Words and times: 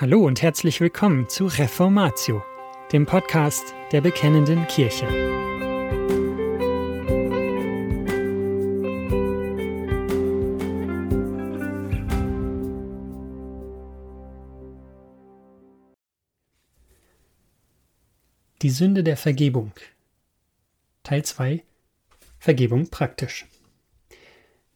Hallo 0.00 0.24
und 0.24 0.40
herzlich 0.40 0.80
willkommen 0.80 1.28
zu 1.28 1.44
Reformatio, 1.44 2.42
dem 2.90 3.04
Podcast 3.04 3.74
der 3.92 4.00
Bekennenden 4.00 4.66
Kirche. 4.66 5.06
Die 18.62 18.70
Sünde 18.70 19.04
der 19.04 19.18
Vergebung. 19.18 19.72
Teil 21.02 21.26
2 21.26 21.62
Vergebung 22.38 22.88
praktisch. 22.88 23.44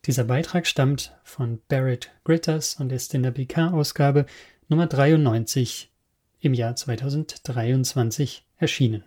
Dieser 0.05 0.25
Beitrag 0.25 0.67
stammt 0.67 1.17
von 1.25 1.63
Barrett 1.69 2.11
Gritters 2.25 2.75
und 2.75 2.93
ist 2.93 3.15
in 3.15 3.23
der 3.23 3.31
BK-Ausgabe 3.31 4.27
Nummer 4.69 4.87
93 4.87 5.91
im 6.41 6.55
Jahr 6.55 6.75
2023 6.75 8.47
erschienen. 8.57 9.05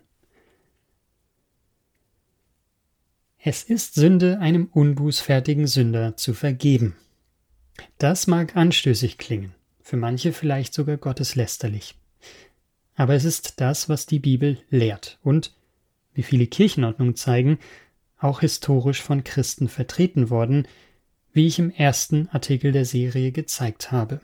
Es 3.40 3.64
ist 3.64 3.96
Sünde, 3.96 4.40
einem 4.40 4.66
unbußfertigen 4.66 5.66
Sünder 5.66 6.16
zu 6.16 6.36
vergeben. 6.36 6.96
Das 7.98 8.28
mag 8.28 8.56
anstößig 8.56 9.18
klingen, 9.18 9.56
für 9.82 9.98
manche 9.98 10.32
vielleicht 10.32 10.76
sogar 10.76 10.98
gotteslästerlich. 10.98 11.96
Aber 12.96 13.16
es 13.16 13.26
ist 13.26 13.60
das, 13.60 13.90
was 13.90 14.06
die 14.06 14.20
Bibel 14.20 14.60
lehrt 14.70 15.18
und, 15.24 15.56
wie 16.14 16.24
viele 16.24 16.46
Kirchenordnungen 16.46 17.16
zeigen, 17.16 17.58
auch 18.20 18.42
historisch 18.42 19.02
von 19.02 19.24
Christen 19.24 19.70
vertreten 19.70 20.30
worden, 20.30 20.68
wie 21.34 21.48
ich 21.48 21.58
im 21.58 21.72
ersten 21.72 22.28
Artikel 22.30 22.72
der 22.72 22.86
Serie 22.86 23.32
gezeigt 23.32 23.92
habe. 23.92 24.22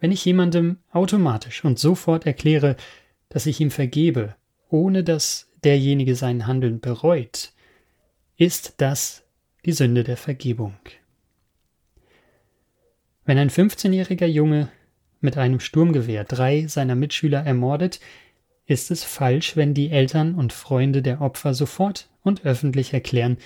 Wenn 0.00 0.12
ich 0.12 0.24
jemandem 0.24 0.78
automatisch 0.90 1.64
und 1.64 1.78
sofort 1.78 2.26
erkläre, 2.26 2.76
dass 3.28 3.46
ich 3.46 3.60
ihm 3.60 3.70
vergebe, 3.70 4.36
ohne 4.68 5.04
dass 5.04 5.50
derjenige 5.64 6.14
sein 6.14 6.46
Handeln 6.46 6.80
bereut, 6.80 7.52
ist 8.36 8.74
das 8.78 9.24
die 9.64 9.72
Sünde 9.72 10.04
der 10.04 10.16
Vergebung. 10.16 10.74
Wenn 13.24 13.38
ein 13.38 13.50
15-jähriger 13.50 14.26
Junge 14.26 14.70
mit 15.20 15.38
einem 15.38 15.60
Sturmgewehr 15.60 16.24
drei 16.24 16.66
seiner 16.66 16.96
Mitschüler 16.96 17.44
ermordet, 17.44 18.00
ist 18.66 18.90
es 18.90 19.04
falsch, 19.04 19.56
wenn 19.56 19.74
die 19.74 19.90
Eltern 19.90 20.34
und 20.34 20.52
Freunde 20.52 21.02
der 21.02 21.20
Opfer 21.20 21.54
sofort 21.54 22.08
und 22.22 22.44
öffentlich 22.44 22.92
erklären, 22.92 23.38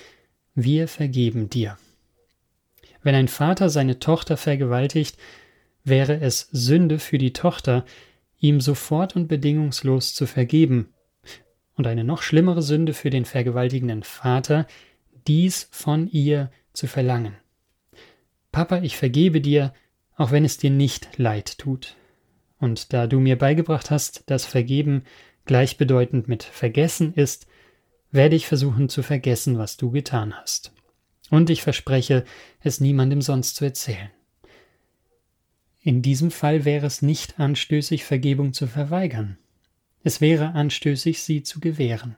wir 0.55 0.87
vergeben 0.87 1.49
dir. 1.49 1.77
Wenn 3.03 3.13
ein 3.13 3.27
Vater 3.27 3.69
seine 3.69 3.99
Tochter 3.99 4.37
vergewaltigt, 4.37 5.17
wäre 5.87 6.19
es 6.19 6.49
Sünde 6.51 6.99
für 6.99 7.17
die 7.17 7.33
Tochter, 7.33 7.85
ihm 8.39 8.61
sofort 8.61 9.15
und 9.15 9.27
bedingungslos 9.27 10.13
zu 10.13 10.25
vergeben, 10.25 10.93
und 11.75 11.85
eine 11.85 12.03
noch 12.03 12.23
schlimmere 12.23 12.63
Sünde 12.63 12.93
für 12.93 13.11
den 13.11 13.23
vergewaltigenden 13.23 14.03
Vater, 14.03 14.65
dies 15.27 15.67
von 15.71 16.09
ihr 16.09 16.49
zu 16.73 16.87
verlangen. 16.87 17.35
Papa, 18.51 18.79
ich 18.79 18.97
vergebe 18.97 19.41
dir, 19.41 19.73
auch 20.15 20.31
wenn 20.31 20.43
es 20.43 20.57
dir 20.57 20.71
nicht 20.71 21.17
leid 21.17 21.59
tut. 21.59 21.95
Und 22.59 22.93
da 22.93 23.05
du 23.05 23.19
mir 23.19 23.37
beigebracht 23.37 23.91
hast, 23.91 24.29
dass 24.31 24.45
Vergeben 24.45 25.03
gleichbedeutend 25.45 26.27
mit 26.27 26.43
Vergessen 26.43 27.13
ist, 27.13 27.45
werde 28.11 28.35
ich 28.35 28.47
versuchen 28.47 28.89
zu 28.89 29.03
vergessen, 29.03 29.59
was 29.59 29.77
du 29.77 29.91
getan 29.91 30.33
hast. 30.35 30.73
Und 31.29 31.51
ich 31.51 31.61
verspreche, 31.61 32.25
es 32.61 32.79
niemandem 32.79 33.21
sonst 33.21 33.55
zu 33.55 33.65
erzählen. 33.65 34.09
In 35.87 36.01
diesem 36.01 36.31
Fall 36.31 36.65
wäre 36.65 36.85
es 36.85 37.01
nicht 37.01 37.39
anstößig, 37.39 38.03
Vergebung 38.03 38.51
zu 38.51 38.67
verweigern. 38.67 39.37
Es 40.03 40.19
wäre 40.19 40.51
anstößig, 40.51 41.23
sie 41.23 41.43
zu 41.43 41.61
gewähren. 41.61 42.17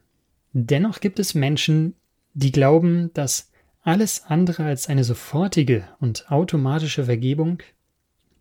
Dennoch 0.53 1.01
gibt 1.01 1.19
es 1.19 1.35
Menschen, 1.35 1.93
die 2.33 2.51
glauben, 2.51 3.13
dass 3.13 3.51
alles 3.83 4.23
andere 4.23 4.63
als 4.63 4.89
eine 4.89 5.03
sofortige 5.03 5.87
und 5.99 6.31
automatische 6.31 7.05
Vergebung 7.05 7.61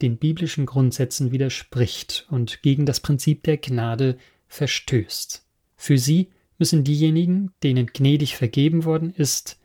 den 0.00 0.16
biblischen 0.16 0.64
Grundsätzen 0.64 1.30
widerspricht 1.30 2.26
und 2.30 2.62
gegen 2.62 2.86
das 2.86 3.00
Prinzip 3.00 3.42
der 3.42 3.58
Gnade 3.58 4.16
verstößt. 4.46 5.44
Für 5.76 5.98
sie 5.98 6.30
müssen 6.56 6.84
diejenigen, 6.84 7.52
denen 7.62 7.88
gnädig 7.88 8.34
vergeben 8.34 8.86
worden 8.86 9.12
ist, 9.12 9.60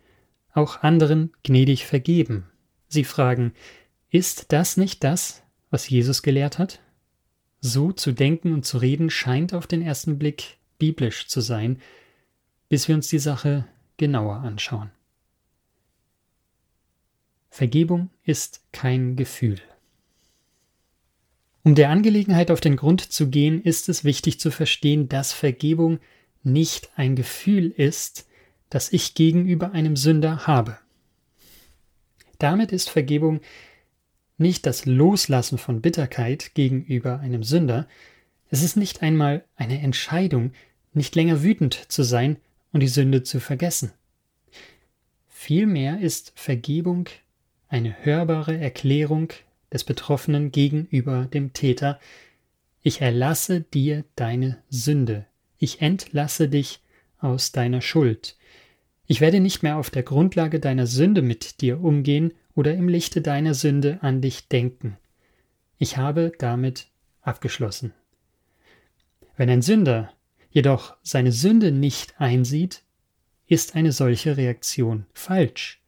auch 0.53 0.83
anderen 0.83 1.31
gnädig 1.41 1.85
vergeben. 1.85 2.49
Sie 2.89 3.05
fragen, 3.05 3.53
ist 4.09 4.51
das 4.51 4.75
nicht 4.75 5.05
das, 5.05 5.42
was 5.73 5.89
Jesus 5.89 6.21
gelehrt 6.21 6.59
hat? 6.59 6.79
So 7.59 7.91
zu 7.91 8.11
denken 8.11 8.53
und 8.53 8.63
zu 8.63 8.77
reden 8.77 9.09
scheint 9.09 9.55
auf 9.55 9.65
den 9.65 9.81
ersten 9.81 10.19
Blick 10.19 10.57
biblisch 10.77 11.27
zu 11.27 11.41
sein, 11.41 11.81
bis 12.69 12.87
wir 12.87 12.93
uns 12.93 13.07
die 13.07 13.17
Sache 13.17 13.65
genauer 13.97 14.35
anschauen. 14.35 14.91
Vergebung 17.49 18.11
ist 18.23 18.61
kein 18.71 19.15
Gefühl. 19.15 19.59
Um 21.63 21.73
der 21.73 21.89
Angelegenheit 21.89 22.51
auf 22.51 22.61
den 22.61 22.75
Grund 22.75 23.01
zu 23.01 23.29
gehen, 23.29 23.59
ist 23.63 23.89
es 23.89 24.03
wichtig 24.03 24.39
zu 24.39 24.51
verstehen, 24.51 25.09
dass 25.09 25.33
Vergebung 25.33 25.99
nicht 26.43 26.91
ein 26.97 27.15
Gefühl 27.15 27.71
ist, 27.71 28.27
das 28.69 28.93
ich 28.93 29.15
gegenüber 29.15 29.71
einem 29.71 29.95
Sünder 29.95 30.45
habe. 30.45 30.77
Damit 32.37 32.71
ist 32.71 32.91
Vergebung 32.91 33.41
nicht 34.37 34.65
das 34.65 34.85
Loslassen 34.85 35.57
von 35.57 35.81
Bitterkeit 35.81 36.55
gegenüber 36.55 37.19
einem 37.19 37.43
Sünder, 37.43 37.87
es 38.49 38.63
ist 38.63 38.77
nicht 38.77 39.01
einmal 39.01 39.43
eine 39.55 39.79
Entscheidung, 39.79 40.51
nicht 40.93 41.15
länger 41.15 41.41
wütend 41.43 41.73
zu 41.73 42.03
sein 42.03 42.37
und 42.71 42.81
die 42.81 42.87
Sünde 42.87 43.23
zu 43.23 43.39
vergessen. 43.39 43.91
Vielmehr 45.27 45.99
ist 45.99 46.33
Vergebung 46.35 47.09
eine 47.67 48.05
hörbare 48.05 48.57
Erklärung 48.57 49.33
des 49.71 49.83
Betroffenen 49.83 50.51
gegenüber 50.51 51.25
dem 51.25 51.53
Täter, 51.53 51.99
ich 52.83 53.01
erlasse 53.01 53.61
dir 53.61 54.03
deine 54.15 54.61
Sünde, 54.69 55.25
ich 55.57 55.81
entlasse 55.81 56.49
dich 56.49 56.81
aus 57.17 57.51
deiner 57.53 57.81
Schuld. 57.81 58.37
Ich 59.07 59.21
werde 59.21 59.39
nicht 59.39 59.63
mehr 59.63 59.77
auf 59.77 59.89
der 59.89 60.03
Grundlage 60.03 60.59
deiner 60.59 60.85
Sünde 60.85 61.21
mit 61.21 61.61
dir 61.61 61.81
umgehen 61.81 62.33
oder 62.55 62.73
im 62.73 62.87
Lichte 62.87 63.21
deiner 63.21 63.53
Sünde 63.53 63.99
an 64.01 64.21
dich 64.21 64.47
denken. 64.47 64.97
Ich 65.77 65.97
habe 65.97 66.31
damit 66.37 66.87
abgeschlossen. 67.21 67.93
Wenn 69.35 69.49
ein 69.49 69.61
Sünder 69.61 70.13
jedoch 70.51 70.95
seine 71.01 71.31
Sünde 71.31 71.71
nicht 71.71 72.19
einsieht, 72.19 72.83
ist 73.47 73.75
eine 73.75 73.91
solche 73.91 74.37
Reaktion 74.37 75.05
falsch. 75.13 75.81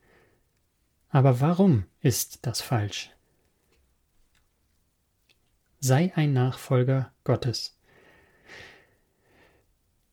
Aber 1.09 1.40
warum 1.40 1.86
ist 2.02 2.40
das 2.42 2.62
falsch? 2.62 3.12
Sei 5.80 6.12
ein 6.16 6.34
Nachfolger 6.34 7.14
Gottes. 7.24 7.78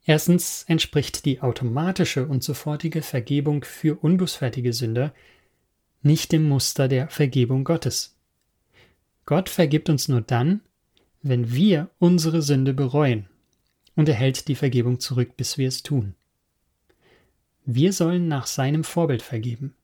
Erstens 0.04 0.64
entspricht 0.64 1.24
die 1.24 1.40
automatische 1.40 2.26
und 2.26 2.42
sofortige 2.42 3.02
Vergebung 3.02 3.64
für 3.64 3.96
unbußfertige 3.96 4.72
Sünder 4.72 5.14
nicht 6.02 6.32
dem 6.32 6.48
Muster 6.48 6.88
der 6.88 7.08
Vergebung 7.08 7.64
Gottes. 7.64 8.16
Gott 9.24 9.48
vergibt 9.48 9.88
uns 9.88 10.08
nur 10.08 10.20
dann, 10.20 10.60
wenn 11.22 11.52
wir 11.52 11.90
unsere 11.98 12.42
Sünde 12.42 12.74
bereuen, 12.74 13.28
und 13.94 14.08
er 14.08 14.14
hält 14.14 14.48
die 14.48 14.54
Vergebung 14.54 15.00
zurück, 15.00 15.36
bis 15.36 15.58
wir 15.58 15.68
es 15.68 15.82
tun. 15.82 16.14
Wir 17.64 17.92
sollen 17.92 18.26
nach 18.26 18.46
seinem 18.46 18.82
Vorbild 18.82 19.22
vergeben. 19.22 19.74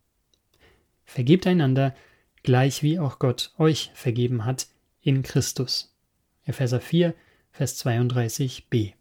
Vergebt 1.04 1.46
einander, 1.46 1.94
gleich 2.42 2.82
wie 2.82 2.98
auch 2.98 3.18
Gott 3.18 3.52
euch 3.58 3.90
vergeben 3.94 4.44
hat 4.44 4.66
in 5.00 5.22
Christus. 5.22 5.94
Epheser 6.44 6.80
4, 6.80 7.14
Vers 7.52 7.84
32b. 7.84 8.94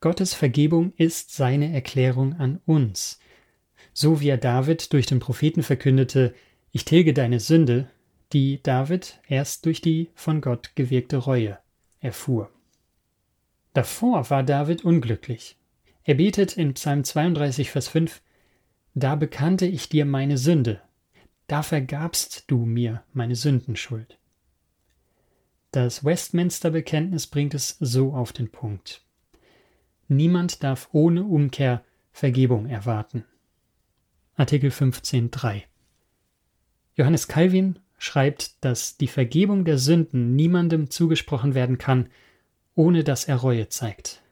Gottes 0.00 0.34
Vergebung 0.34 0.92
ist 0.96 1.34
seine 1.34 1.72
Erklärung 1.72 2.34
an 2.34 2.60
uns, 2.66 3.18
so 3.98 4.20
wie 4.20 4.28
er 4.28 4.36
David 4.36 4.92
durch 4.92 5.06
den 5.06 5.18
Propheten 5.18 5.64
verkündete, 5.64 6.32
ich 6.70 6.84
tilge 6.84 7.12
deine 7.12 7.40
Sünde, 7.40 7.90
die 8.32 8.62
David 8.62 9.18
erst 9.26 9.66
durch 9.66 9.80
die 9.80 10.10
von 10.14 10.40
Gott 10.40 10.76
gewirkte 10.76 11.16
Reue 11.16 11.58
erfuhr. 11.98 12.48
Davor 13.72 14.30
war 14.30 14.44
David 14.44 14.84
unglücklich. 14.84 15.56
Er 16.04 16.14
betet 16.14 16.56
in 16.56 16.74
Psalm 16.74 17.02
32, 17.02 17.72
Vers 17.72 17.88
5, 17.88 18.22
Da 18.94 19.16
bekannte 19.16 19.66
ich 19.66 19.88
dir 19.88 20.04
meine 20.04 20.38
Sünde, 20.38 20.80
da 21.48 21.64
vergabst 21.64 22.44
du 22.46 22.58
mir 22.58 23.02
meine 23.12 23.34
Sündenschuld. 23.34 24.16
Das 25.72 26.04
Westminster-Bekenntnis 26.04 27.26
bringt 27.26 27.52
es 27.52 27.76
so 27.80 28.12
auf 28.12 28.32
den 28.32 28.48
Punkt. 28.52 29.02
Niemand 30.06 30.62
darf 30.62 30.88
ohne 30.92 31.24
Umkehr 31.24 31.82
Vergebung 32.12 32.66
erwarten. 32.66 33.24
Artikel 34.38 34.70
15.3. 34.70 35.62
Johannes 36.94 37.26
Calvin 37.26 37.80
schreibt, 37.98 38.64
dass 38.64 38.96
die 38.96 39.08
Vergebung 39.08 39.64
der 39.64 39.78
Sünden 39.78 40.36
niemandem 40.36 40.90
zugesprochen 40.90 41.56
werden 41.56 41.76
kann, 41.76 42.08
ohne 42.76 43.02
dass 43.02 43.24
er 43.24 43.34
Reue 43.34 43.68
zeigt. 43.68 44.22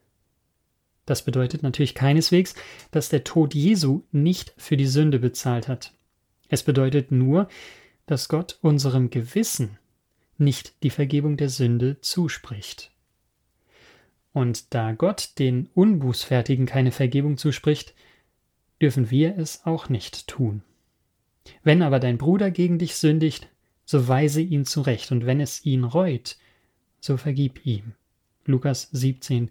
Das 1.06 1.24
bedeutet 1.24 1.64
natürlich 1.64 1.96
keineswegs, 1.96 2.54
dass 2.92 3.08
der 3.08 3.24
Tod 3.24 3.52
Jesu 3.52 4.04
nicht 4.12 4.54
für 4.56 4.76
die 4.76 4.86
Sünde 4.86 5.18
bezahlt 5.18 5.66
hat. 5.66 5.92
Es 6.48 6.62
bedeutet 6.62 7.10
nur, 7.10 7.48
dass 8.06 8.28
Gott 8.28 8.60
unserem 8.62 9.10
Gewissen 9.10 9.76
nicht 10.38 10.84
die 10.84 10.90
Vergebung 10.90 11.36
der 11.36 11.48
Sünde 11.48 12.00
zuspricht. 12.00 12.92
Und 14.32 14.72
da 14.72 14.92
Gott 14.92 15.30
den 15.40 15.68
Unbußfertigen 15.74 16.66
keine 16.66 16.92
Vergebung 16.92 17.38
zuspricht, 17.38 17.92
dürfen 18.80 19.10
wir 19.10 19.38
es 19.38 19.64
auch 19.64 19.88
nicht 19.88 20.26
tun. 20.26 20.62
Wenn 21.62 21.82
aber 21.82 22.00
dein 22.00 22.18
Bruder 22.18 22.50
gegen 22.50 22.78
dich 22.78 22.96
sündigt, 22.96 23.48
so 23.84 24.08
weise 24.08 24.40
ihn 24.40 24.64
zurecht, 24.64 25.12
und 25.12 25.26
wenn 25.26 25.40
es 25.40 25.64
ihn 25.64 25.84
reut, 25.84 26.36
so 27.00 27.16
vergib 27.16 27.64
ihm. 27.64 27.94
Lukas 28.44 28.88
17, 28.92 29.50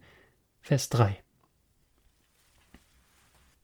Vers 0.61 0.89
3. 0.89 1.17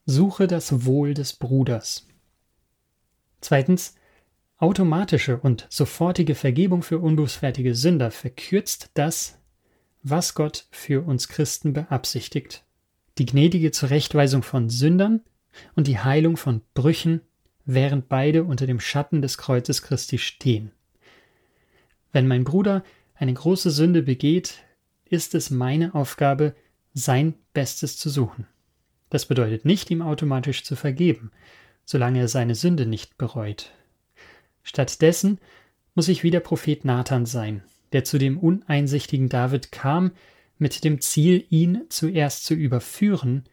Suche 0.06 0.48
das 0.48 0.86
Wohl 0.86 1.14
des 1.14 1.34
Bruders. 1.34 2.08
Zweitens, 3.42 3.96
automatische 4.58 5.38
und 5.38 5.68
sofortige 5.70 6.36
Vergebung 6.36 6.84
für 6.84 7.00
unbußfertige 7.00 7.76
Sünder 7.76 8.12
verkürzt 8.12 8.92
das, 8.94 9.40
was 10.04 10.36
Gott 10.36 10.68
für 10.72 11.06
uns 11.06 11.28
Christen 11.28 11.74
beabsichtigt. 11.74 12.64
Die 13.18 13.26
gnädige 13.26 13.72
Zurechtweisung 13.72 14.44
von 14.44 14.70
Sündern 14.70 15.22
und 15.76 15.88
die 15.88 16.00
Heilung 16.00 16.38
von 16.38 16.62
Brüchen, 16.74 17.22
während 17.66 18.10
beide 18.10 18.44
unter 18.44 18.68
dem 18.68 18.80
Schatten 18.80 19.22
des 19.22 19.38
Kreuzes 19.38 19.82
Christi 19.82 20.18
stehen. 20.18 20.72
Wenn 22.12 22.28
mein 22.28 22.44
Bruder 22.44 22.84
eine 23.16 23.34
große 23.34 23.72
Sünde 23.72 24.02
begeht, 24.02 24.64
ist 25.06 25.36
es 25.36 25.50
meine 25.50 25.94
Aufgabe, 25.94 26.56
sein 26.94 27.36
Bestes 27.54 27.98
zu 27.98 28.10
suchen. 28.10 28.48
Das 29.10 29.26
bedeutet 29.26 29.66
nicht, 29.66 29.92
ihm 29.92 30.02
automatisch 30.02 30.64
zu 30.64 30.76
vergeben, 30.76 31.32
solange 31.86 32.20
er 32.20 32.28
seine 32.28 32.56
Sünde 32.56 32.86
nicht 32.86 33.18
bereut. 33.18 33.72
Stattdessen 34.64 35.40
muss 35.96 36.08
ich 36.08 36.24
wie 36.24 36.32
der 36.32 36.40
Prophet 36.40 36.86
Nathan 36.86 37.26
sein, 37.26 37.64
der 37.92 38.04
zu 38.04 38.18
dem 38.18 38.38
uneinsichtigen 38.38 39.30
David 39.30 39.72
kam, 39.72 40.12
mit 40.58 40.84
dem 40.84 41.02
Ziel, 41.02 41.44
ihn 41.50 41.82
zuerst 41.90 42.46
zu 42.46 42.54
überführen, 42.54 43.44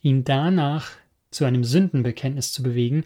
ihn 0.00 0.24
danach 0.24 0.90
zu 1.32 1.44
einem 1.44 1.64
Sündenbekenntnis 1.64 2.52
zu 2.52 2.62
bewegen, 2.62 3.04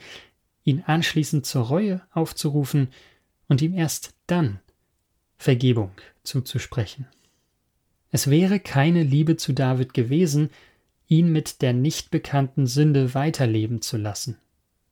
ihn 0.64 0.82
anschließend 0.84 1.46
zur 1.46 1.62
Reue 1.66 2.02
aufzurufen 2.12 2.88
und 3.48 3.62
ihm 3.62 3.74
erst 3.74 4.14
dann 4.26 4.60
Vergebung 5.38 5.92
zuzusprechen. 6.22 7.06
Es 8.10 8.30
wäre 8.30 8.60
keine 8.60 9.02
Liebe 9.02 9.36
zu 9.36 9.52
David 9.52 9.94
gewesen, 9.94 10.50
ihn 11.08 11.30
mit 11.30 11.62
der 11.62 11.72
nicht 11.72 12.10
bekannten 12.10 12.66
Sünde 12.66 13.14
weiterleben 13.14 13.80
zu 13.80 13.96
lassen. 13.96 14.38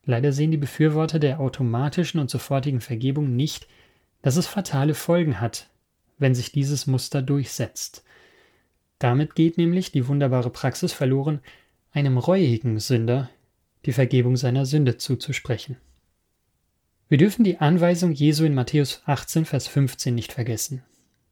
Leider 0.04 0.32
sehen 0.32 0.50
die 0.50 0.58
Befürworter 0.58 1.18
der 1.18 1.40
automatischen 1.40 2.20
und 2.20 2.30
sofortigen 2.30 2.80
Vergebung 2.80 3.34
nicht, 3.34 3.66
dass 4.22 4.36
es 4.36 4.46
fatale 4.46 4.94
Folgen 4.94 5.40
hat, 5.40 5.70
wenn 6.18 6.34
sich 6.34 6.52
dieses 6.52 6.86
Muster 6.86 7.22
durchsetzt. 7.22 8.04
Damit 8.98 9.34
geht 9.34 9.58
nämlich 9.58 9.92
die 9.92 10.06
wunderbare 10.06 10.50
Praxis 10.50 10.92
verloren, 10.92 11.40
einem 11.94 12.18
reuigen 12.18 12.80
Sünder 12.80 13.30
die 13.86 13.92
Vergebung 13.92 14.36
seiner 14.36 14.66
Sünde 14.66 14.96
zuzusprechen. 14.96 15.76
Wir 17.08 17.18
dürfen 17.18 17.44
die 17.44 17.58
Anweisung 17.58 18.12
Jesu 18.12 18.44
in 18.44 18.54
Matthäus 18.54 19.02
18, 19.06 19.44
Vers 19.44 19.68
15 19.68 20.12
nicht 20.14 20.32
vergessen. 20.32 20.82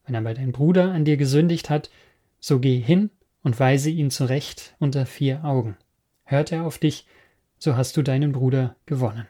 Wenn 0.07 0.15
aber 0.15 0.35
dein 0.35 0.53
Bruder 0.53 0.93
an 0.93 1.05
dir 1.05 1.17
gesündigt 1.17 1.69
hat, 1.69 1.91
so 2.39 2.61
geh 2.61 2.79
hin 2.79 3.11
und 3.43 3.59
weise 3.59 3.91
ihn 3.91 4.11
zurecht 4.11 4.77
unter 4.79 5.05
vier 5.05 5.45
Augen. 5.45 5.77
Hört 6.25 6.53
er 6.53 6.65
auf 6.65 6.79
dich, 6.79 7.07
so 7.59 7.77
hast 7.77 7.97
du 7.97 8.03
deinen 8.03 8.31
Bruder 8.31 8.77
gewonnen. 8.87 9.27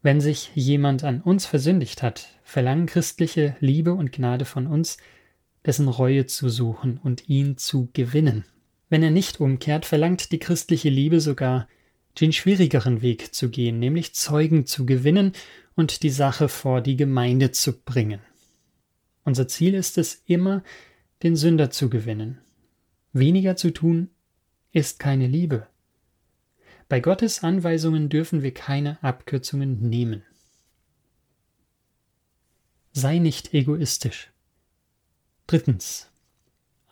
Wenn 0.00 0.20
sich 0.20 0.50
jemand 0.54 1.02
an 1.02 1.22
uns 1.22 1.46
versündigt 1.46 2.02
hat, 2.02 2.28
verlangen 2.44 2.86
christliche 2.86 3.56
Liebe 3.58 3.94
und 3.94 4.12
Gnade 4.12 4.44
von 4.44 4.68
uns, 4.68 4.98
dessen 5.66 5.88
Reue 5.88 6.26
zu 6.26 6.48
suchen 6.48 7.00
und 7.02 7.28
ihn 7.28 7.56
zu 7.56 7.88
gewinnen. 7.94 8.44
Wenn 8.88 9.02
er 9.02 9.10
nicht 9.10 9.40
umkehrt, 9.40 9.86
verlangt 9.86 10.32
die 10.32 10.38
christliche 10.38 10.90
Liebe 10.90 11.20
sogar, 11.20 11.68
den 12.20 12.32
schwierigeren 12.32 13.02
Weg 13.02 13.34
zu 13.34 13.50
gehen, 13.50 13.78
nämlich 13.78 14.14
Zeugen 14.14 14.66
zu 14.66 14.86
gewinnen 14.86 15.32
und 15.74 16.02
die 16.02 16.10
Sache 16.10 16.48
vor 16.48 16.80
die 16.80 16.96
Gemeinde 16.96 17.50
zu 17.50 17.72
bringen. 17.72 18.20
Unser 19.24 19.48
Ziel 19.48 19.74
ist 19.74 19.98
es 19.98 20.22
immer, 20.26 20.62
den 21.22 21.34
Sünder 21.34 21.70
zu 21.70 21.88
gewinnen. 21.88 22.38
Weniger 23.12 23.56
zu 23.56 23.70
tun 23.72 24.10
ist 24.72 24.98
keine 24.98 25.26
Liebe. 25.26 25.66
Bei 26.88 27.00
Gottes 27.00 27.42
Anweisungen 27.42 28.08
dürfen 28.08 28.42
wir 28.42 28.52
keine 28.52 29.02
Abkürzungen 29.02 29.88
nehmen. 29.88 30.22
Sei 32.92 33.18
nicht 33.18 33.54
egoistisch. 33.54 34.30
Drittens. 35.46 36.10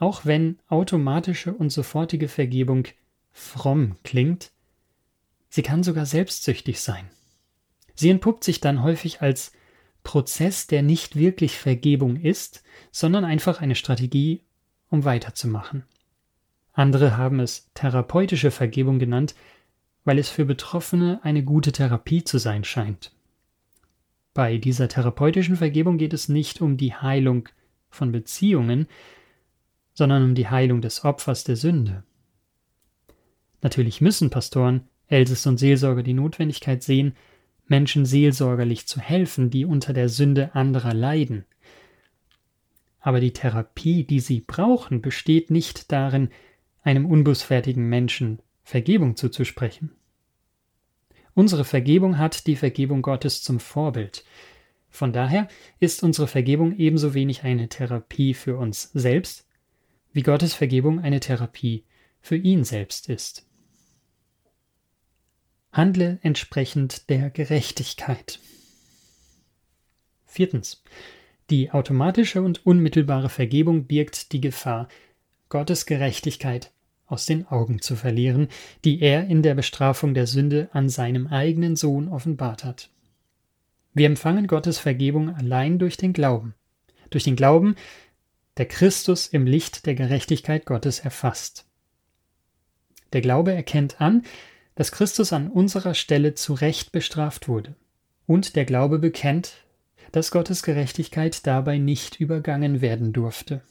Auch 0.03 0.27
wenn 0.27 0.59
automatische 0.67 1.55
und 1.55 1.71
sofortige 1.71 2.27
Vergebung 2.27 2.89
fromm 3.31 3.99
klingt, 4.03 4.51
sie 5.49 5.63
kann 5.63 5.85
sogar 5.85 6.07
selbstsüchtig 6.07 6.81
sein. 6.81 7.09
Sie 7.95 8.11
entpuppt 8.11 8.43
sich 8.43 8.59
dann 8.59 8.83
häufig 8.83 9.23
als 9.23 9.53
Prozess, 10.03 10.67
der 10.67 10.83
nicht 10.83 11.15
wirklich 11.15 11.57
Vergebung 11.57 12.17
ist, 12.17 12.65
sondern 12.91 13.25
einfach 13.25 13.61
eine 13.61 13.77
Strategie, 13.77 14.43
um 14.89 15.05
weiterzumachen. 15.05 15.85
Andere 16.73 17.17
haben 17.17 17.39
es 17.39 17.71
therapeutische 17.75 18.51
Vergebung 18.51 18.99
genannt, 18.99 19.37
weil 20.05 20.19
es 20.19 20.29
für 20.29 20.45
Betroffene 20.45 21.21
eine 21.23 21.45
gute 21.45 21.71
Therapie 21.71 22.25
zu 22.25 22.39
sein 22.39 22.65
scheint. 22.65 23.13
Bei 24.35 24.57
dieser 24.57 24.89
therapeutischen 24.89 25.55
Vergebung 25.55 25.97
geht 25.97 26.13
es 26.13 26.29
nicht 26.29 26.61
um 26.61 26.77
die 26.77 26.93
Heilung 26.93 27.49
von 27.89 28.11
Beziehungen, 28.11 28.89
sondern 29.95 30.25
um 30.25 30.35
die 30.35 30.49
Heilung 30.49 30.81
des 30.81 31.05
Opfers 31.05 31.45
der 31.45 31.57
Sünde. 31.57 32.05
Natürlich 33.61 34.01
müssen 34.01 34.31
Pastoren, 34.31 34.89
Älteste 35.09 35.49
und 35.49 35.59
Seelsorger 35.59 36.03
die 36.03 36.15
Notwendigkeit 36.15 36.83
sehen, 36.83 37.15
Menschen 37.67 38.05
seelsorgerlich 38.05 38.87
zu 38.87 39.01
helfen, 39.01 39.51
die 39.51 39.65
unter 39.65 39.93
der 39.93 40.09
Sünde 40.09 40.55
anderer 40.55 40.95
leiden. 40.95 41.45
Aber 43.01 43.21
die 43.21 43.33
Therapie, 43.33 44.05
die 44.05 44.21
sie 44.21 44.41
brauchen, 44.41 45.03
besteht 45.03 45.51
nicht 45.51 45.91
darin, 45.93 46.31
einem 46.83 47.07
unbußfertigen 47.07 47.89
Menschen 47.89 48.41
Vergebung 48.65 49.17
zuzusprechen. 49.17 49.93
Unsere 51.35 51.65
Vergebung 51.65 52.19
hat 52.19 52.47
die 52.47 52.57
Vergebung 52.57 53.03
Gottes 53.03 53.43
zum 53.43 53.59
Vorbild. 53.59 54.25
Von 54.91 55.13
daher 55.13 55.49
ist 55.81 56.03
unsere 56.03 56.29
Vergebung 56.29 56.77
ebenso 56.77 57.15
wenig 57.15 57.45
eine 57.45 57.69
Therapie 57.69 58.35
für 58.35 58.59
uns 58.59 58.91
selbst, 58.93 59.49
wie 60.13 60.23
Gottes 60.23 60.55
Vergebung 60.55 61.01
eine 61.01 61.21
Therapie 61.21 61.85
für 62.21 62.37
ihn 62.37 62.65
selbst 62.65 63.09
ist. 63.09 63.47
Handle 65.73 66.19
entsprechend 66.23 67.09
der 67.09 67.31
Gerechtigkeit. 67.31 68.39
Viertens. 70.27 70.83
Die 71.51 71.71
automatische 71.71 72.43
und 72.43 72.65
unmittelbare 72.65 73.29
Vergebung 73.29 73.87
birgt 73.87 74.33
die 74.33 74.41
Gefahr, 74.41 74.89
Gottes 75.49 75.87
Gerechtigkeit 75.87 76.73
aus 77.07 77.27
den 77.27 77.47
Augen 77.47 77.83
zu 77.83 77.95
verlieren, 77.95 78.49
die 78.85 79.03
er 79.03 79.27
in 79.27 79.43
der 79.43 79.55
Bestrafung 79.55 80.15
der 80.15 80.27
Sünde 80.27 80.71
an 80.73 80.89
seinem 80.89 81.27
eigenen 81.27 81.77
Sohn 81.77 82.09
offenbart 82.09 82.65
hat. 82.65 82.89
Wir 83.93 84.07
empfangen 84.07 84.47
Gottes 84.47 84.79
Vergebung 84.79 85.35
allein 85.35 85.79
durch 85.79 85.99
den 85.99 86.15
Glauben. 86.15 86.55
Durch 87.11 87.25
den 87.25 87.37
Glauben, 87.37 87.77
der 88.59 88.67
Christus 88.67 89.27
im 89.27 89.47
Licht 89.47 89.87
der 89.87 89.95
Gerechtigkeit 89.95 90.67
Gottes 90.67 91.01
erfasst. 91.01 91.67
Der 93.13 93.21
Glaube 93.21 93.53
erkennt 93.53 94.01
an, 94.01 94.25
dass 94.75 94.93
Christus 94.93 95.33
an 95.33 95.49
unserer 95.49 95.95
Stelle 95.95 96.35
zu 96.35 96.55
Recht 96.55 96.93
bestraft 96.93 97.49
wurde. 97.49 97.77
Und 98.27 98.57
der 98.57 98.65
Glaube 98.65 98.99
bekennt, 98.99 99.65
dass 100.13 100.31
Gottes 100.31 100.63
Gerechtigkeit 100.63 101.47
dabei 101.47 101.79
nicht 101.79 102.21
übergangen 102.21 102.81
werden 102.81 103.13
durfte. 103.13 103.63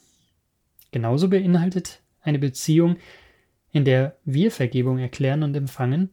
Genauso 0.90 1.28
beinhaltet 1.28 2.00
eine 2.20 2.38
Beziehung, 2.38 2.96
in 3.70 3.84
der 3.84 4.16
wir 4.24 4.50
Vergebung 4.50 4.98
erklären 4.98 5.42
und 5.42 5.56
empfangen, 5.56 6.10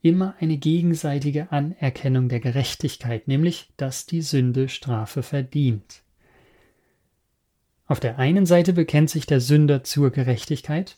immer 0.00 0.34
eine 0.40 0.56
gegenseitige 0.56 1.52
Anerkennung 1.52 2.28
der 2.28 2.40
Gerechtigkeit, 2.40 3.28
nämlich 3.28 3.70
dass 3.76 4.06
die 4.06 4.22
Sünde 4.22 4.68
Strafe 4.68 5.22
verdient. 5.22 6.02
Auf 7.92 8.00
der 8.00 8.18
einen 8.18 8.46
Seite 8.46 8.72
bekennt 8.72 9.10
sich 9.10 9.26
der 9.26 9.38
Sünder 9.38 9.84
zur 9.84 10.10
Gerechtigkeit. 10.12 10.96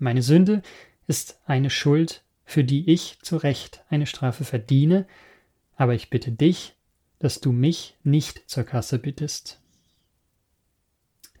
Meine 0.00 0.20
Sünde 0.20 0.62
ist 1.06 1.38
eine 1.46 1.70
Schuld, 1.70 2.24
für 2.44 2.64
die 2.64 2.90
ich 2.90 3.20
zu 3.22 3.36
Recht 3.36 3.84
eine 3.88 4.06
Strafe 4.06 4.42
verdiene, 4.42 5.06
aber 5.76 5.94
ich 5.94 6.10
bitte 6.10 6.32
dich, 6.32 6.74
dass 7.20 7.40
du 7.40 7.52
mich 7.52 7.94
nicht 8.02 8.50
zur 8.50 8.64
Kasse 8.64 8.98
bittest. 8.98 9.60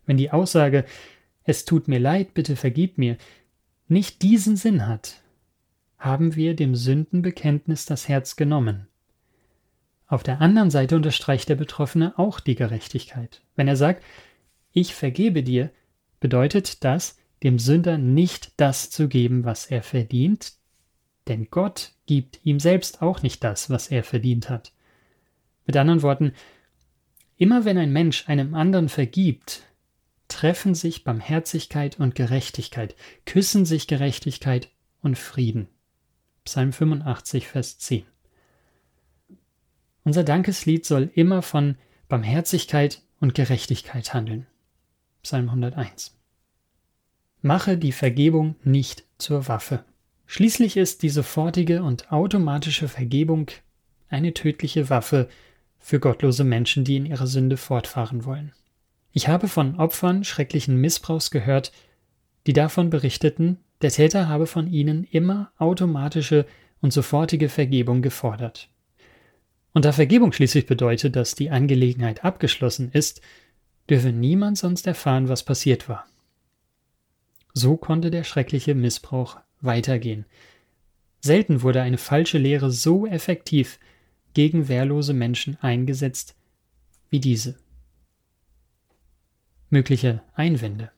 Wenn 0.04 0.16
die 0.16 0.30
Aussage 0.30 0.84
Es 1.42 1.64
tut 1.64 1.88
mir 1.88 1.98
leid, 1.98 2.32
bitte 2.32 2.54
vergib 2.54 2.98
mir 2.98 3.16
nicht 3.88 4.22
diesen 4.22 4.54
Sinn 4.54 4.86
hat, 4.86 5.22
haben 5.98 6.36
wir 6.36 6.54
dem 6.54 6.76
Sündenbekenntnis 6.76 7.84
das 7.84 8.06
Herz 8.06 8.36
genommen. 8.36 8.86
Auf 10.06 10.22
der 10.22 10.40
anderen 10.40 10.70
Seite 10.70 10.94
unterstreicht 10.94 11.48
der 11.48 11.56
Betroffene 11.56 12.16
auch 12.16 12.38
die 12.38 12.54
Gerechtigkeit. 12.54 13.42
Wenn 13.56 13.66
er 13.66 13.74
sagt, 13.74 14.04
ich 14.76 14.94
vergebe 14.94 15.42
dir, 15.42 15.70
bedeutet 16.20 16.84
das, 16.84 17.16
dem 17.42 17.58
Sünder 17.58 17.96
nicht 17.96 18.52
das 18.58 18.90
zu 18.90 19.08
geben, 19.08 19.46
was 19.46 19.64
er 19.64 19.82
verdient, 19.82 20.52
denn 21.28 21.48
Gott 21.50 21.92
gibt 22.04 22.40
ihm 22.44 22.60
selbst 22.60 23.00
auch 23.00 23.22
nicht 23.22 23.42
das, 23.42 23.70
was 23.70 23.88
er 23.88 24.04
verdient 24.04 24.50
hat. 24.50 24.74
Mit 25.64 25.78
anderen 25.78 26.02
Worten, 26.02 26.34
immer 27.38 27.64
wenn 27.64 27.78
ein 27.78 27.90
Mensch 27.90 28.28
einem 28.28 28.54
anderen 28.54 28.90
vergibt, 28.90 29.62
treffen 30.28 30.74
sich 30.74 31.04
Barmherzigkeit 31.04 31.98
und 31.98 32.14
Gerechtigkeit, 32.14 32.96
küssen 33.24 33.64
sich 33.64 33.86
Gerechtigkeit 33.86 34.68
und 35.00 35.16
Frieden. 35.16 35.68
Psalm 36.44 36.74
85, 36.74 37.48
Vers 37.48 37.78
10. 37.78 38.04
Unser 40.04 40.22
Dankeslied 40.22 40.84
soll 40.84 41.10
immer 41.14 41.40
von 41.40 41.78
Barmherzigkeit 42.08 43.00
und 43.20 43.34
Gerechtigkeit 43.34 44.12
handeln. 44.12 44.46
Psalm 45.26 45.48
101. 45.48 46.16
Mache 47.42 47.76
die 47.76 47.90
Vergebung 47.90 48.54
nicht 48.62 49.02
zur 49.18 49.48
Waffe. 49.48 49.84
Schließlich 50.24 50.76
ist 50.76 51.02
die 51.02 51.08
sofortige 51.08 51.82
und 51.82 52.12
automatische 52.12 52.86
Vergebung 52.86 53.50
eine 54.08 54.34
tödliche 54.34 54.88
Waffe 54.88 55.28
für 55.80 55.98
gottlose 55.98 56.44
Menschen, 56.44 56.84
die 56.84 56.94
in 56.94 57.06
ihrer 57.06 57.26
Sünde 57.26 57.56
fortfahren 57.56 58.24
wollen. 58.24 58.52
Ich 59.10 59.26
habe 59.26 59.48
von 59.48 59.80
Opfern 59.80 60.22
schrecklichen 60.22 60.76
Missbrauchs 60.76 61.32
gehört, 61.32 61.72
die 62.46 62.52
davon 62.52 62.88
berichteten, 62.88 63.58
der 63.82 63.90
Täter 63.90 64.28
habe 64.28 64.46
von 64.46 64.68
ihnen 64.72 65.02
immer 65.10 65.50
automatische 65.58 66.46
und 66.80 66.92
sofortige 66.92 67.48
Vergebung 67.48 68.00
gefordert. 68.00 68.68
Und 69.72 69.84
da 69.84 69.90
Vergebung 69.90 70.32
schließlich 70.32 70.66
bedeutet, 70.66 71.16
dass 71.16 71.34
die 71.34 71.50
Angelegenheit 71.50 72.24
abgeschlossen 72.24 72.92
ist, 72.92 73.22
dürfe 73.88 74.12
niemand 74.12 74.58
sonst 74.58 74.86
erfahren, 74.86 75.28
was 75.28 75.44
passiert 75.44 75.88
war. 75.88 76.06
So 77.52 77.76
konnte 77.76 78.10
der 78.10 78.24
schreckliche 78.24 78.74
Missbrauch 78.74 79.38
weitergehen. 79.60 80.26
Selten 81.20 81.62
wurde 81.62 81.82
eine 81.82 81.98
falsche 81.98 82.38
Lehre 82.38 82.70
so 82.70 83.06
effektiv 83.06 83.78
gegen 84.34 84.68
wehrlose 84.68 85.14
Menschen 85.14 85.56
eingesetzt 85.62 86.36
wie 87.08 87.20
diese. 87.20 87.58
Mögliche 89.70 90.22
Einwände. 90.34 90.90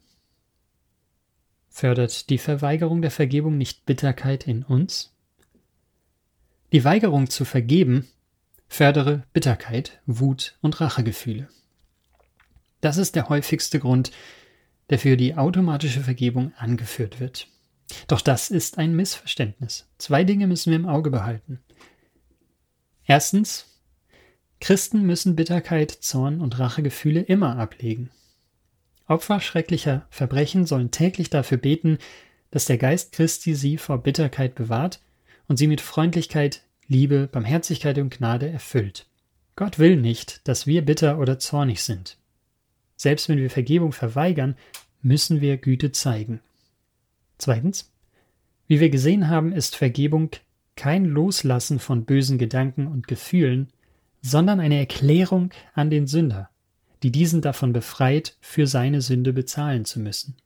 Fördert 1.69 2.29
die 2.31 2.39
Verweigerung 2.39 3.03
der 3.03 3.11
Vergebung 3.11 3.57
nicht 3.57 3.87
Bitterkeit 3.87 4.47
in 4.47 4.65
uns? 4.65 5.15
Die 6.73 6.85
Weigerung 6.85 7.31
zu 7.31 7.45
vergeben 7.45 8.09
fördere 8.69 9.25
Bitterkeit, 9.33 10.01
Wut 10.07 10.57
und 10.61 10.81
Rachegefühle. 10.81 11.49
Das 12.81 12.97
ist 12.97 13.17
der 13.17 13.29
häufigste 13.29 13.79
Grund, 13.79 14.11
der 14.91 14.99
für 14.99 15.17
die 15.17 15.35
automatische 15.35 16.01
Vergebung 16.01 16.53
angeführt 16.57 17.21
wird. 17.21 17.49
Doch 18.07 18.21
das 18.21 18.51
ist 18.51 18.79
ein 18.79 18.95
Missverständnis. 18.95 19.89
Zwei 19.99 20.25
Dinge 20.25 20.47
müssen 20.47 20.71
wir 20.71 20.77
im 20.77 20.89
Auge 20.89 21.11
behalten. 21.11 21.61
Erstens, 23.07 23.67
Christen 24.61 25.03
müssen 25.03 25.37
Bitterkeit, 25.37 25.91
Zorn 25.91 26.41
und 26.41 26.59
Rachegefühle 26.59 27.21
immer 27.21 27.59
ablegen. 27.59 28.11
Opfer 29.07 29.41
schrecklicher 29.41 30.07
Verbrechen 30.11 30.67
sollen 30.67 30.91
täglich 30.91 31.31
dafür 31.31 31.57
beten, 31.57 31.99
dass 32.51 32.67
der 32.67 32.79
Geist 32.79 33.13
Christi 33.13 33.55
sie 33.55 33.79
vor 33.79 33.99
Bitterkeit 34.03 34.55
bewahrt 34.55 35.01
und 35.47 35.57
sie 35.57 35.67
mit 35.67 35.81
Freundlichkeit, 35.81 36.63
Liebe, 36.87 37.29
Barmherzigkeit 37.31 37.99
und 37.99 38.11
Gnade 38.17 38.49
erfüllt. 38.49 39.07
Gott 39.57 39.79
will 39.79 39.97
nicht, 39.97 40.47
dass 40.47 40.67
wir 40.67 40.85
bitter 40.85 41.19
oder 41.19 41.39
zornig 41.39 41.83
sind. 41.83 42.17
Selbst 42.99 43.29
wenn 43.29 43.39
wir 43.39 43.49
Vergebung 43.49 43.93
verweigern, 43.93 44.57
müssen 45.01 45.41
wir 45.41 45.57
Güte 45.57 45.93
zeigen. 45.93 46.41
Zweitens, 47.39 47.91
wie 48.67 48.81
wir 48.81 48.91
gesehen 48.91 49.29
haben, 49.29 49.53
ist 49.53 49.77
Vergebung 49.77 50.31
kein 50.75 51.05
Loslassen 51.05 51.79
von 51.79 52.05
bösen 52.05 52.39
Gedanken 52.39 52.89
und 52.89 53.07
Gefühlen, 53.09 53.69
sondern 54.21 54.59
eine 54.59 54.79
Erklärung 54.79 55.51
an 55.75 55.91
den 55.91 56.09
Sünder, 56.09 56.51
die 57.05 57.13
diesen 57.13 57.41
davon 57.41 57.73
befreit, 57.73 58.37
für 58.41 58.67
seine 58.67 59.01
Sünde 59.01 59.33
bezahlen 59.33 59.85
zu 59.85 60.01
müssen. 60.01 60.37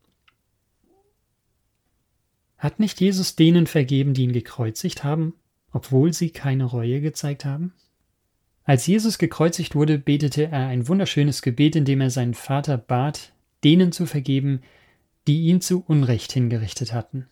Hat 2.59 2.79
nicht 2.79 3.01
Jesus 3.01 3.35
denen 3.35 3.65
vergeben, 3.65 4.13
die 4.13 4.23
ihn 4.23 4.31
gekreuzigt 4.31 5.03
haben, 5.03 5.33
obwohl 5.71 6.13
sie 6.13 6.29
keine 6.29 6.65
Reue 6.65 7.01
gezeigt 7.01 7.45
haben? 7.45 7.73
Als 8.65 8.87
Jesus 8.87 9.17
gekreuzigt 9.17 9.75
wurde, 9.75 9.97
betete 9.97 10.43
er 10.43 10.67
ein 10.67 10.87
wunderschönes 10.87 11.41
Gebet, 11.41 11.75
in 11.75 11.85
dem 11.85 12.01
er 12.01 12.09
seinen 12.09 12.33
Vater 12.33 12.77
bat, 12.77 13.33
denen 13.63 13.91
zu 13.91 14.05
vergeben, 14.05 14.61
die 15.27 15.43
ihn 15.43 15.61
zu 15.61 15.83
Unrecht 15.85 16.31
hingerichtet 16.31 16.93
hatten. 16.93 17.27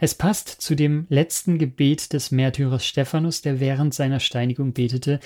Es 0.00 0.14
passt 0.14 0.48
zu 0.48 0.74
dem 0.74 1.06
letzten 1.08 1.58
Gebet 1.58 2.12
des 2.12 2.30
Märtyrers 2.30 2.86
Stephanus, 2.86 3.42
der 3.42 3.58
während 3.58 3.94
seiner 3.94 4.20
Steinigung 4.20 4.72
betete, 4.72 5.18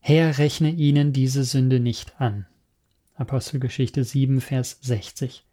Herr, 0.00 0.38
rechne 0.38 0.70
ihnen 0.70 1.12
diese 1.12 1.44
Sünde 1.44 1.80
nicht 1.80 2.20
an. 2.20 2.46
Apostelgeschichte 3.14 4.04
7, 4.04 4.40
Vers 4.40 4.78
60. 4.82 5.44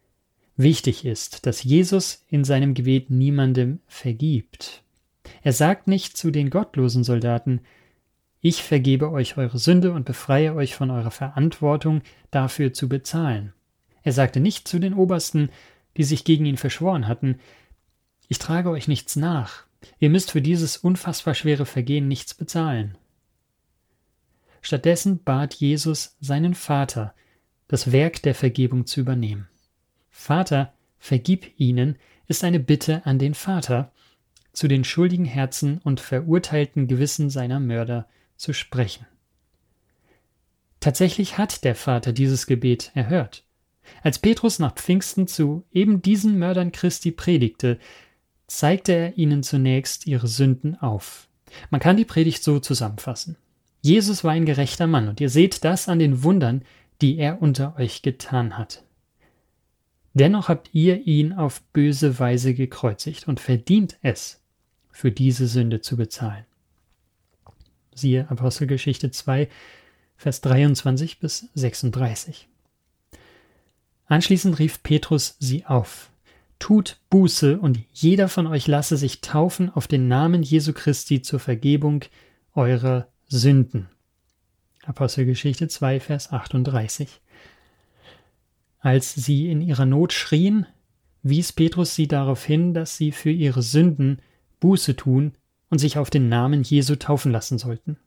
Wichtig 0.58 1.06
ist, 1.06 1.46
dass 1.48 1.64
Jesus 1.64 2.26
in 2.28 2.44
seinem 2.44 2.74
Gebet 2.74 3.10
niemandem 3.10 3.80
vergibt. 3.88 4.84
Er 5.42 5.54
sagt 5.54 5.88
nicht 5.88 6.18
zu 6.18 6.30
den 6.30 6.50
gottlosen 6.50 7.04
Soldaten, 7.04 7.62
ich 8.46 8.62
vergebe 8.62 9.10
euch 9.10 9.38
eure 9.38 9.58
Sünde 9.58 9.94
und 9.94 10.04
befreie 10.04 10.54
euch 10.54 10.76
von 10.76 10.92
eurer 10.92 11.12
Verantwortung, 11.12 12.02
dafür 12.30 12.74
zu 12.74 12.90
bezahlen. 12.90 13.54
Er 14.04 14.12
sagte 14.12 14.42
nicht 14.42 14.68
zu 14.68 14.80
den 14.80 14.94
Obersten, 14.94 15.50
die 15.96 16.04
sich 16.04 16.26
gegen 16.26 16.46
ihn 16.46 16.58
verschworen 16.58 17.08
hatten, 17.08 17.40
ich 18.28 18.40
trage 18.40 18.70
euch 18.70 18.90
nichts 18.90 19.16
nach, 19.16 19.64
ihr 19.98 20.10
müsst 20.10 20.32
für 20.32 20.42
dieses 20.42 20.76
unfassbar 20.76 21.36
schwere 21.36 21.66
Vergehen 21.66 22.10
nichts 22.10 22.34
bezahlen. 22.34 22.98
Stattdessen 24.62 25.24
bat 25.24 25.54
Jesus 25.54 26.18
seinen 26.20 26.54
Vater, 26.54 27.14
das 27.70 27.94
Werk 27.94 28.24
der 28.24 28.36
Vergebung 28.36 28.86
zu 28.86 29.00
übernehmen. 29.00 29.48
Vater, 30.10 30.74
vergib 31.00 31.58
ihnen, 31.58 31.98
ist 32.28 32.44
eine 32.44 32.60
Bitte 32.60 33.06
an 33.06 33.20
den 33.20 33.36
Vater, 33.36 33.94
zu 34.52 34.68
den 34.68 34.84
schuldigen 34.84 35.26
Herzen 35.26 35.78
und 35.78 36.02
verurteilten 36.02 36.88
Gewissen 36.88 37.30
seiner 37.30 37.62
Mörder 37.62 38.06
zu 38.44 38.54
sprechen. 38.54 39.08
Tatsächlich 40.82 41.38
hat 41.38 41.64
der 41.64 41.76
Vater 41.76 42.12
dieses 42.12 42.46
Gebet 42.46 42.92
erhört. 42.94 43.46
Als 44.02 44.20
Petrus 44.20 44.60
nach 44.60 44.76
Pfingsten 44.76 45.28
zu 45.28 45.64
eben 45.72 46.02
diesen 46.02 46.38
Mördern 46.38 46.74
Christi 46.74 47.12
predigte, 47.12 47.80
zeigte 48.48 48.92
er 48.92 49.18
ihnen 49.18 49.44
zunächst 49.44 50.06
ihre 50.08 50.28
Sünden 50.28 50.76
auf. 50.76 51.30
Man 51.70 51.80
kann 51.80 51.96
die 51.96 52.06
Predigt 52.06 52.44
so 52.44 52.60
zusammenfassen. 52.60 53.38
Jesus 53.82 54.26
war 54.26 54.32
ein 54.32 54.46
gerechter 54.46 54.88
Mann 54.88 55.08
und 55.08 55.22
ihr 55.22 55.30
seht 55.30 55.64
das 55.64 55.88
an 55.88 56.00
den 56.00 56.24
Wundern, 56.24 56.64
die 57.02 57.18
er 57.18 57.42
unter 57.42 57.78
euch 57.78 58.02
getan 58.02 58.58
hat. 58.58 58.84
Dennoch 60.14 60.50
habt 60.50 60.70
ihr 60.74 61.08
ihn 61.08 61.32
auf 61.32 61.62
böse 61.72 62.20
Weise 62.20 62.54
gekreuzigt 62.54 63.28
und 63.28 63.40
verdient 63.40 63.98
es, 64.02 64.42
für 64.92 65.12
diese 65.12 65.48
Sünde 65.48 65.80
zu 65.80 65.96
bezahlen. 65.96 66.46
Siehe 67.96 68.30
Apostelgeschichte 68.30 69.12
2, 69.12 69.50
Vers 70.18 70.42
23 70.42 71.20
bis 71.20 71.50
36. 71.54 72.48
Anschließend 74.06 74.60
rief 74.60 74.84
Petrus 74.84 75.36
sie 75.40 75.66
auf. 75.66 76.10
Tut 76.60 76.98
Buße 77.10 77.60
und 77.60 77.80
jeder 77.92 78.30
von 78.30 78.48
euch 78.48 78.68
lasse 78.68 78.96
sich 78.96 79.22
taufen 79.22 79.70
auf 79.70 79.88
den 79.88 80.08
Namen 80.08 80.44
Jesu 80.44 80.72
Christi 80.74 81.22
zur 81.22 81.40
Vergebung 81.40 82.06
eurer 82.54 83.08
Sünden. 83.28 83.90
Apostelgeschichte 84.86 85.68
2, 85.68 86.00
Vers 86.00 86.32
38. 86.32 87.22
Als 88.80 89.14
sie 89.14 89.50
in 89.50 89.62
ihrer 89.62 89.86
Not 89.86 90.14
schrien, 90.14 90.68
wies 91.22 91.54
Petrus 91.54 91.96
sie 91.96 92.08
darauf 92.08 92.44
hin, 92.44 92.74
dass 92.74 92.98
sie 92.98 93.12
für 93.12 93.32
ihre 93.32 93.62
Sünden 93.62 94.22
Buße 94.60 94.96
tun 94.96 95.34
und 95.74 95.80
sich 95.80 95.98
auf 95.98 96.12
den 96.12 96.30
Namen 96.30 96.62
Jesu 96.62 96.98
taufen 96.98 97.32
lassen 97.32 97.58
sollten. 97.58 97.98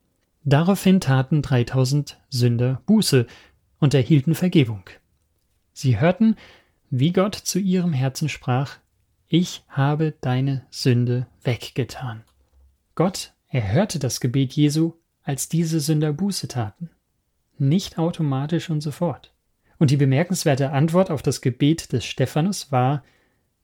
Daraufhin 0.45 1.01
taten 1.01 1.43
3000 1.43 2.17
Sünder 2.29 2.81
Buße 2.87 3.27
und 3.81 3.93
erhielten 3.93 4.37
Vergebung. 4.37 4.85
Sie 5.73 5.99
hörten, 5.99 6.37
wie 6.91 7.11
Gott 7.11 7.35
zu 7.35 7.59
ihrem 7.59 7.93
Herzen 7.93 8.29
sprach, 8.29 8.77
ich 9.27 9.65
habe 9.67 10.15
deine 10.21 10.65
Sünde 10.71 11.27
weggetan. 11.43 12.23
Gott 12.95 13.33
Er 13.49 13.73
hörte 13.73 13.99
das 13.99 14.21
Gebet 14.21 14.53
Jesu, 14.53 14.93
als 15.25 15.49
diese 15.49 15.81
Sünder 15.81 16.13
Buße 16.13 16.47
taten. 16.47 16.91
Nicht 17.59 17.99
automatisch 17.99 18.71
und 18.71 18.81
sofort. 18.81 19.35
Und 19.81 19.91
die 19.91 19.97
bemerkenswerte 19.97 20.71
Antwort 20.71 21.11
auf 21.11 21.21
das 21.21 21.41
Gebet 21.41 21.93
des 21.93 22.05
Stephanus 22.05 22.71
war, 22.71 23.03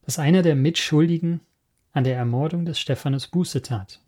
dass 0.04 0.18
einer 0.18 0.42
der 0.42 0.56
Mitschuldigen 0.56 1.38
an 1.92 2.04
der 2.04 2.16
Ermordung 2.16 2.64
des 2.64 2.80
Stephanus 2.80 3.28
Buße 3.28 3.62
tat. 3.62 4.00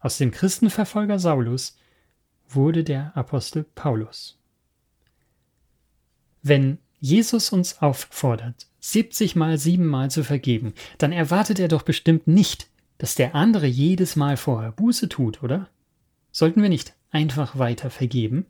Aus 0.00 0.18
dem 0.18 0.30
Christenverfolger 0.30 1.18
Saulus 1.18 1.76
wurde 2.48 2.84
der 2.84 3.16
Apostel 3.16 3.64
Paulus. 3.74 4.38
Wenn 6.42 6.78
Jesus 7.00 7.50
uns 7.50 7.80
auffordert, 7.80 8.66
70 8.80 9.34
mal 9.34 9.58
siebenmal 9.58 10.10
zu 10.10 10.24
vergeben, 10.24 10.74
dann 10.98 11.12
erwartet 11.12 11.58
er 11.58 11.68
doch 11.68 11.82
bestimmt 11.82 12.26
nicht, 12.26 12.68
dass 12.98 13.14
der 13.14 13.34
andere 13.34 13.66
jedes 13.66 14.14
Mal 14.14 14.36
vorher 14.36 14.72
Buße 14.72 15.08
tut, 15.08 15.42
oder? 15.42 15.68
Sollten 16.32 16.62
wir 16.62 16.68
nicht 16.68 16.94
einfach 17.10 17.58
weiter 17.58 17.90
vergeben? 17.90 18.46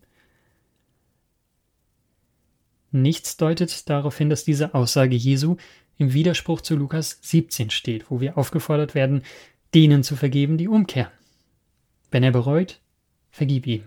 Nichts 2.90 3.36
deutet 3.36 3.88
darauf 3.88 4.16
hin, 4.18 4.30
dass 4.30 4.44
diese 4.44 4.74
Aussage 4.74 5.16
Jesu 5.16 5.56
im 5.98 6.12
Widerspruch 6.12 6.60
zu 6.60 6.76
Lukas 6.76 7.18
17 7.22 7.70
steht, 7.70 8.10
wo 8.10 8.20
wir 8.20 8.36
aufgefordert 8.36 8.94
werden, 8.94 9.22
denen 9.74 10.02
zu 10.02 10.16
vergeben, 10.16 10.58
die 10.58 10.68
umkehren. 10.68 11.12
Wenn 12.10 12.22
er 12.22 12.32
bereut, 12.32 12.80
vergib 13.30 13.66
ihm. 13.66 13.84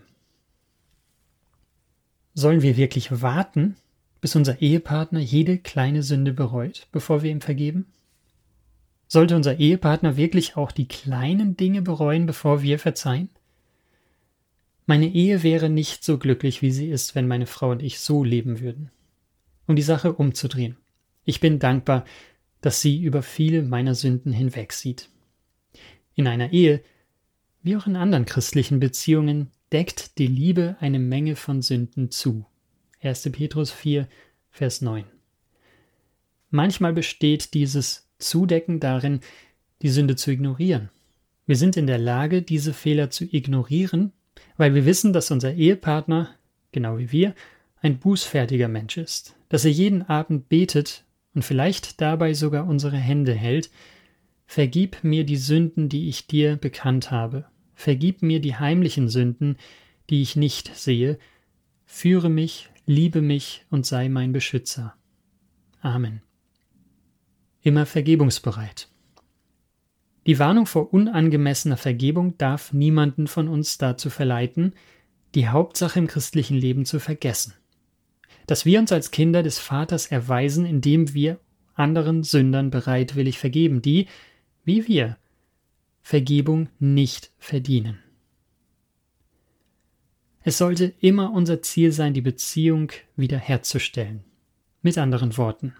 Sollen 2.33 2.61
wir 2.61 2.77
wirklich 2.77 3.21
warten, 3.21 3.75
bis 4.21 4.35
unser 4.35 4.61
Ehepartner 4.61 5.19
jede 5.19 5.57
kleine 5.57 6.03
Sünde 6.03 6.33
bereut, 6.33 6.87
bevor 6.91 7.23
wir 7.23 7.31
ihm 7.31 7.41
vergeben? 7.41 7.87
Sollte 9.07 9.35
unser 9.35 9.57
Ehepartner 9.57 10.17
wirklich 10.17 10.57
auch 10.57 10.71
die 10.71 10.87
kleinen 10.87 11.55
Dinge 11.55 11.81
bereuen, 11.81 12.25
bevor 12.25 12.61
wir 12.61 12.77
verzeihen? 12.77 13.29
Meine 14.85 15.07
Ehe 15.07 15.43
wäre 15.43 15.69
nicht 15.69 16.03
so 16.03 16.17
glücklich, 16.17 16.61
wie 16.61 16.71
sie 16.71 16.89
ist, 16.89 17.15
wenn 17.15 17.27
meine 17.27 17.45
Frau 17.45 17.71
und 17.71 17.81
ich 17.81 17.99
so 17.99 18.23
leben 18.23 18.59
würden. 18.59 18.91
Um 19.65 19.75
die 19.75 19.81
Sache 19.81 20.13
umzudrehen. 20.13 20.77
Ich 21.27 21.41
bin 21.41 21.59
dankbar, 21.59 22.05
dass 22.61 22.81
sie 22.81 23.03
über 23.03 23.21
viele 23.21 23.61
meiner 23.61 23.95
Sünden 23.95 24.31
hinwegsieht. 24.31 25.09
In 26.15 26.25
einer 26.25 26.53
Ehe, 26.53 26.81
wie 27.61 27.75
auch 27.75 27.85
in 27.85 27.97
anderen 27.97 28.25
christlichen 28.25 28.79
Beziehungen, 28.79 29.51
deckt 29.73 30.19
die 30.19 30.27
Liebe 30.27 30.77
eine 30.79 30.99
Menge 30.99 31.35
von 31.35 31.61
Sünden 31.61 32.11
zu. 32.11 32.45
1. 33.01 33.29
Petrus 33.33 33.71
4, 33.71 34.07
Vers 34.51 34.81
9. 34.81 35.03
Manchmal 36.49 36.93
besteht 36.93 37.53
dieses 37.53 38.07
Zudecken 38.19 38.79
darin, 38.79 39.19
die 39.81 39.89
Sünde 39.89 40.15
zu 40.15 40.31
ignorieren. 40.31 40.89
Wir 41.45 41.57
sind 41.57 41.75
in 41.75 41.87
der 41.87 41.97
Lage, 41.99 42.41
diese 42.41 42.73
Fehler 42.73 43.09
zu 43.09 43.25
ignorieren, 43.25 44.13
weil 44.55 44.73
wir 44.73 44.85
wissen, 44.85 45.11
dass 45.11 45.29
unser 45.29 45.53
Ehepartner, 45.53 46.33
genau 46.71 46.97
wie 46.97 47.11
wir, 47.11 47.35
ein 47.81 47.99
bußfertiger 47.99 48.69
Mensch 48.69 48.95
ist, 48.95 49.35
dass 49.49 49.65
er 49.65 49.71
jeden 49.71 50.03
Abend 50.03 50.47
betet 50.47 51.03
und 51.37 51.43
vielleicht 51.43 52.01
dabei 52.01 52.33
sogar 52.33 52.67
unsere 52.67 52.97
Hände 52.97 53.33
hält, 53.33 53.69
Vergib 54.47 55.03
mir 55.03 55.25
die 55.25 55.35
Sünden, 55.35 55.89
die 55.89 56.07
ich 56.07 56.25
dir 56.25 56.55
bekannt 56.55 57.11
habe, 57.11 57.45
vergib 57.75 58.21
mir 58.21 58.39
die 58.39 58.55
heimlichen 58.55 59.09
Sünden, 59.09 59.57
die 60.09 60.21
ich 60.21 60.37
nicht 60.37 60.73
sehe, 60.73 61.19
führe 61.85 62.29
mich, 62.29 62.69
liebe 62.85 63.21
mich 63.21 63.65
und 63.69 63.85
sei 63.85 64.07
mein 64.07 64.31
Beschützer. 64.31 64.95
Amen. 65.81 66.21
Immer 67.61 67.85
vergebungsbereit. 67.85 68.87
Die 70.25 70.39
Warnung 70.39 70.65
vor 70.65 70.93
unangemessener 70.93 71.77
Vergebung 71.77 72.37
darf 72.37 72.71
niemanden 72.71 73.27
von 73.27 73.49
uns 73.49 73.77
dazu 73.77 74.09
verleiten, 74.09 74.73
die 75.35 75.49
Hauptsache 75.49 75.99
im 75.99 76.07
christlichen 76.07 76.57
Leben 76.57 76.85
zu 76.85 77.01
vergessen 77.01 77.53
dass 78.47 78.65
wir 78.65 78.79
uns 78.79 78.91
als 78.91 79.11
Kinder 79.11 79.43
des 79.43 79.59
Vaters 79.59 80.07
erweisen, 80.07 80.65
indem 80.65 81.13
wir 81.13 81.39
anderen 81.75 82.23
Sündern 82.23 82.71
bereitwillig 82.71 83.37
vergeben, 83.37 83.81
die, 83.81 84.07
wie 84.63 84.87
wir, 84.87 85.17
Vergebung 86.01 86.69
nicht 86.79 87.31
verdienen. 87.37 87.99
Es 90.41 90.57
sollte 90.57 90.93
immer 91.01 91.33
unser 91.33 91.61
Ziel 91.61 91.91
sein, 91.91 92.13
die 92.13 92.21
Beziehung 92.21 92.93
wiederherzustellen. 93.17 94.23
Mit 94.81 94.97
anderen 94.97 95.35
Worten. 95.35 95.73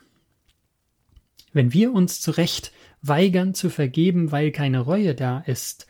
Wenn 1.54 1.72
wir 1.72 1.94
uns 1.94 2.20
zu 2.20 2.32
Recht 2.32 2.74
weigern 3.02 3.54
zu 3.54 3.70
vergeben, 3.70 4.34
weil 4.34 4.52
keine 4.52 4.82
Reue 4.82 5.16
da 5.16 5.40
ist, 5.40 5.88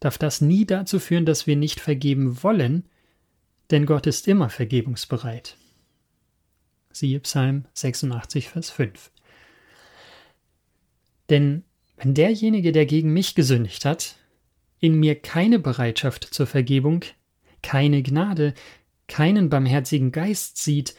darf 0.00 0.16
das 0.16 0.40
nie 0.40 0.64
dazu 0.64 0.98
führen, 0.98 1.26
dass 1.26 1.46
wir 1.46 1.56
nicht 1.56 1.78
vergeben 1.78 2.42
wollen, 2.42 2.86
denn 3.70 3.84
Gott 3.84 4.06
ist 4.06 4.26
immer 4.26 4.48
vergebungsbereit. 4.48 5.58
Siehe 6.92 7.20
Psalm 7.20 7.64
86, 7.74 8.48
Vers 8.48 8.70
5. 8.70 9.10
Denn 11.28 11.64
wenn 11.96 12.14
derjenige, 12.14 12.72
der 12.72 12.86
gegen 12.86 13.12
mich 13.12 13.34
gesündigt 13.34 13.84
hat, 13.84 14.16
in 14.80 14.98
mir 14.98 15.20
keine 15.20 15.58
Bereitschaft 15.58 16.24
zur 16.24 16.46
Vergebung, 16.46 17.04
keine 17.62 18.02
Gnade, 18.02 18.54
keinen 19.06 19.48
barmherzigen 19.50 20.12
Geist 20.12 20.58
sieht, 20.58 20.94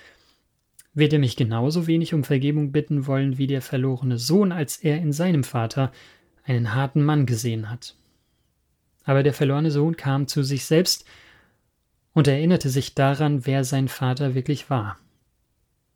wird 0.94 1.14
er 1.14 1.20
mich 1.20 1.36
genauso 1.36 1.88
wenig 1.88 2.14
um 2.14 2.24
Vergebung 2.24 2.72
bitten 2.72 3.08
wollen 3.08 3.38
wie 3.38 3.48
der 3.48 3.62
verlorene 3.62 4.18
Sohn, 4.18 4.52
als 4.52 4.78
er 4.78 4.98
in 4.98 5.12
seinem 5.12 5.44
Vater 5.44 5.92
einen 6.44 6.74
harten 6.74 7.04
Mann 7.04 7.26
gesehen 7.26 7.70
hat. 7.70 7.96
Aber 9.04 9.24
der 9.24 9.34
verlorene 9.34 9.72
Sohn 9.72 9.98
kam 9.98 10.28
zu 10.28 10.44
sich 10.44 10.66
selbst 10.66 11.06
und 12.14 12.28
erinnerte 12.28 12.70
sich 12.70 12.94
daran, 12.94 13.46
wer 13.46 13.64
sein 13.64 13.88
Vater 13.88 14.36
wirklich 14.36 14.70
war. 14.70 14.98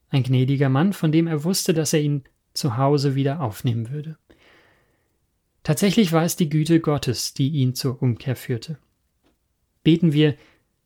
Ein 0.09 0.23
gnädiger 0.23 0.69
Mann, 0.69 0.93
von 0.93 1.11
dem 1.11 1.27
er 1.27 1.43
wusste, 1.43 1.73
dass 1.73 1.93
er 1.93 2.01
ihn 2.01 2.23
zu 2.53 2.77
Hause 2.77 3.15
wieder 3.15 3.41
aufnehmen 3.41 3.89
würde. 3.89 4.17
Tatsächlich 5.63 6.11
war 6.11 6.23
es 6.23 6.35
die 6.35 6.49
Güte 6.49 6.79
Gottes, 6.79 7.33
die 7.33 7.49
ihn 7.49 7.73
zur 7.73 8.01
Umkehr 8.01 8.35
führte. 8.35 8.77
Beten 9.83 10.13
wir, 10.13 10.35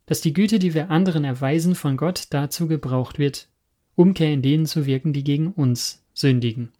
dass 0.05 0.21
die 0.21 0.33
Güte, 0.33 0.57
die 0.57 0.73
wir 0.73 0.89
anderen 0.89 1.23
erweisen, 1.23 1.75
von 1.75 1.97
Gott 1.97 2.27
dazu 2.31 2.67
gebraucht 2.67 3.19
wird, 3.19 3.49
Umkehr 3.95 4.31
in 4.31 4.41
denen 4.41 4.65
zu 4.65 4.85
wirken, 4.85 5.13
die 5.13 5.23
gegen 5.23 5.51
uns 5.51 6.03
sündigen. 6.13 6.71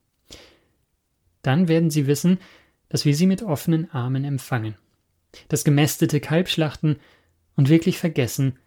Dann 1.41 1.67
werden 1.67 1.89
sie 1.89 2.07
wissen, 2.07 2.39
dass 2.87 3.05
wir 3.05 3.15
sie 3.15 3.27
mit 3.27 3.43
offenen 3.43 3.91
Armen 3.91 4.23
empfangen, 4.23 4.75
das 5.49 5.63
gemästete 5.63 6.19
Kalb 6.19 6.49
schlachten 6.49 6.97
und 7.55 7.69
wirklich 7.69 7.97
vergessen, 7.97 8.57